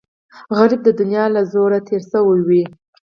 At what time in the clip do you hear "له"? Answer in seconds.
1.35-1.41